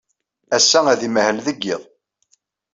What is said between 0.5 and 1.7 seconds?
Ass-a, ad imahel deg